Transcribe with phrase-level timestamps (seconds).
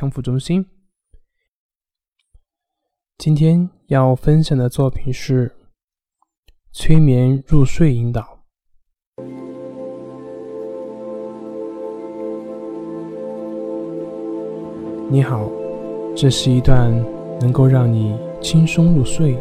[0.00, 0.64] 康复中心。
[3.18, 5.54] 今天要分享的作品是
[6.72, 8.42] 催眠入睡引导。
[15.10, 15.50] 你好，
[16.16, 16.90] 这是一段
[17.38, 19.36] 能够让你轻松入睡、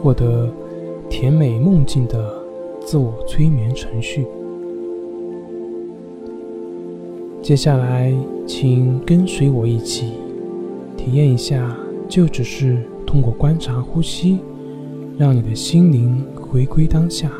[0.00, 0.48] 获得
[1.10, 2.40] 甜美梦境的
[2.86, 4.28] 自我催眠程序。
[7.42, 8.14] 接下来，
[8.46, 10.12] 请跟随我一起
[10.96, 11.76] 体验一下，
[12.08, 14.38] 就只是通过观察呼吸，
[15.18, 17.32] 让你的心灵回归当下，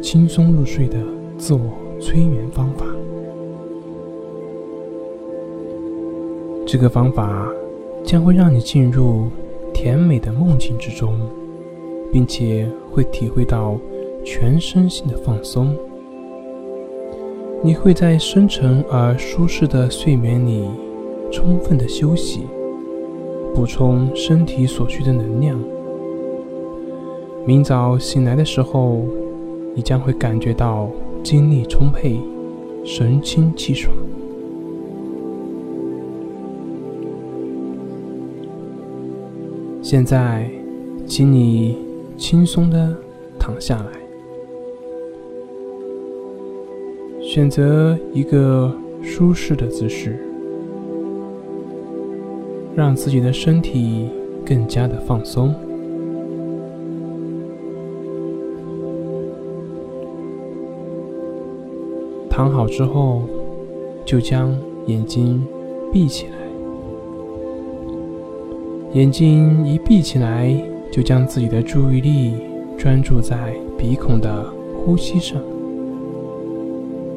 [0.00, 0.96] 轻松入睡的
[1.36, 2.86] 自我催眠方法。
[6.64, 7.48] 这个方法
[8.04, 9.26] 将会让你进入
[9.74, 11.18] 甜美的梦境之中，
[12.12, 13.76] 并且会体会到
[14.24, 15.76] 全身心的放松。
[17.64, 20.64] 你会在深沉而舒适的睡眠里
[21.30, 22.40] 充分的休息，
[23.54, 25.56] 补充身体所需的能量。
[27.46, 29.04] 明早醒来的时候，
[29.76, 30.90] 你将会感觉到
[31.22, 32.18] 精力充沛，
[32.84, 33.94] 神清气爽。
[39.80, 40.50] 现在，
[41.06, 41.78] 请你
[42.16, 42.92] 轻松的
[43.38, 44.01] 躺下来。
[47.34, 48.70] 选择一个
[49.02, 50.22] 舒适的姿势，
[52.76, 54.10] 让自己的身体
[54.44, 55.54] 更加的放松。
[62.28, 63.22] 躺好之后，
[64.04, 65.42] 就将眼睛
[65.90, 66.32] 闭起来。
[68.92, 70.54] 眼睛一闭起来，
[70.92, 72.34] 就将自己的注意力
[72.76, 74.44] 专注在鼻孔的
[74.84, 75.40] 呼吸上。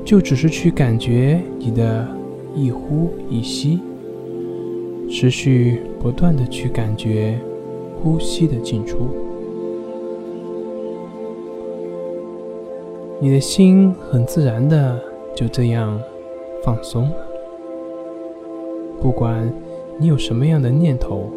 [0.06, 2.08] 就只是去感觉你的
[2.56, 3.80] 一呼一吸，
[5.10, 7.40] 持续不断的去感觉
[8.00, 9.08] 呼吸的进出，
[13.20, 15.02] 你的心很自然的
[15.36, 16.00] 就这样
[16.64, 17.16] 放松了。
[19.02, 19.52] 不管
[19.98, 21.32] 你有什么样的念头，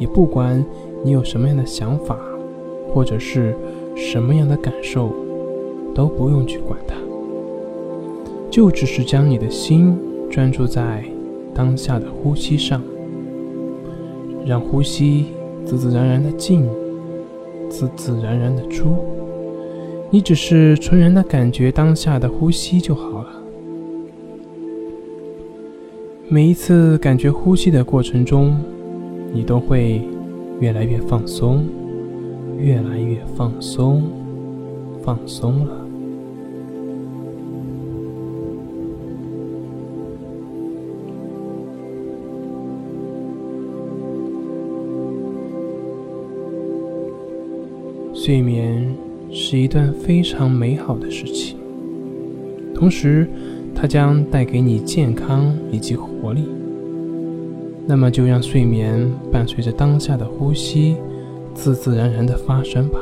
[0.00, 0.64] 也不管
[1.04, 2.18] 你有什么样的想法，
[2.92, 3.54] 或者是
[3.94, 5.10] 什么样的感受，
[5.94, 6.96] 都不用去管它。
[8.58, 9.96] 就只是将你的心
[10.28, 11.04] 专注在
[11.54, 12.82] 当下的呼吸上，
[14.44, 15.26] 让呼吸
[15.64, 16.68] 自自然然的进，
[17.70, 18.96] 自自然然的出。
[20.10, 23.28] 你只是纯然的感觉当下的呼吸就好了。
[26.26, 28.58] 每一次感觉呼吸的过程中，
[29.32, 30.02] 你都会
[30.58, 31.64] 越来越放松，
[32.58, 34.02] 越来越放松，
[35.04, 35.87] 放松了。
[48.28, 48.86] 睡眠
[49.32, 51.56] 是一段非常美好的事情，
[52.74, 53.26] 同时，
[53.74, 56.42] 它将带给你健康以及活力。
[57.86, 60.96] 那么，就让睡眠伴随着当下的呼吸，
[61.54, 62.98] 自自然然的发生吧。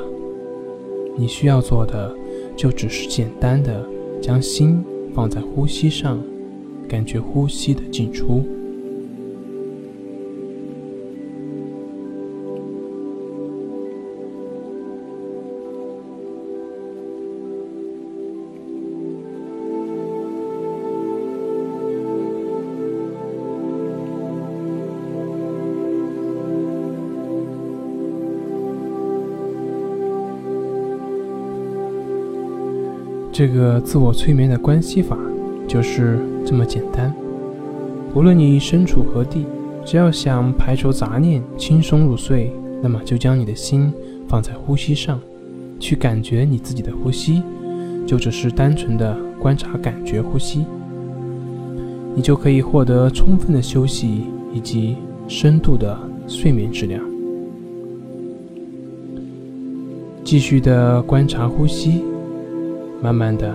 [1.17, 2.15] 你需要做的，
[2.55, 3.85] 就只是简单的
[4.23, 4.81] 将心
[5.13, 6.21] 放在呼吸上，
[6.87, 8.45] 感觉呼吸的进出。
[33.37, 35.15] 这个自我催眠的关系法
[35.69, 37.15] 就是这么简单。
[38.15, 39.45] 无论你身处何地，
[39.85, 42.51] 只要想排除杂念、轻松入睡，
[42.83, 43.93] 那么就将你的心
[44.27, 45.21] 放在呼吸上，
[45.79, 47.43] 去感觉你自己的呼吸，
[48.07, 50.65] 就只是单纯的观察、感觉呼吸，
[52.15, 54.97] 你就可以获得充分的休息以及
[55.29, 55.95] 深度的
[56.27, 57.03] 睡眠质量。
[60.25, 62.01] 继续的观察呼吸。
[63.01, 63.55] 慢慢的，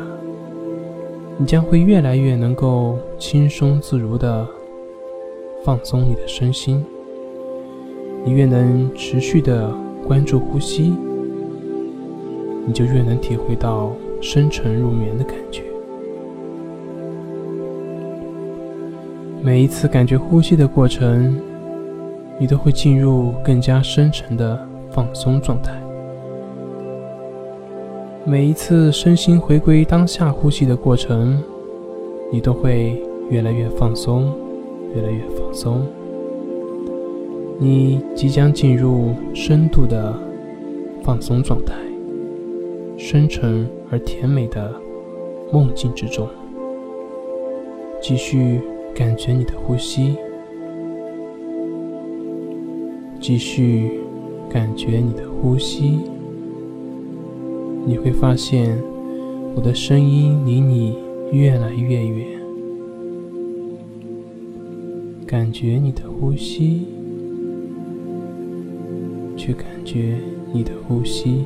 [1.38, 4.48] 你将会越来越能够轻松自如的
[5.64, 6.84] 放松你的身心。
[8.24, 9.74] 你越能持续的
[10.08, 10.94] 关注呼吸，
[12.66, 13.92] 你就越能体会到
[14.22, 15.64] 深沉入眠的感觉。
[19.42, 21.36] 每一次感觉呼吸的过程，
[22.40, 25.74] 你都会进入更加深沉的放松状态。
[28.24, 31.42] 每一次身心回归当下呼吸的过程，
[32.32, 33.02] 你都会
[33.32, 34.32] 越来越放松，
[34.96, 35.88] 越来越放松。
[37.58, 40.16] 你即将进入深度的
[41.02, 41.74] 放松状态，
[42.96, 44.72] 深沉而甜美的
[45.52, 46.28] 梦境之中。
[48.00, 48.62] 继续
[48.94, 50.16] 感觉你的呼吸，
[53.20, 54.00] 继续
[54.48, 56.02] 感觉你的呼吸。
[57.86, 58.78] 你会发现，
[59.56, 60.96] 我的声音离你
[61.32, 62.28] 越来越远。
[65.26, 66.86] 感觉你的呼吸，
[69.36, 70.18] 去感觉
[70.54, 71.46] 你的呼吸。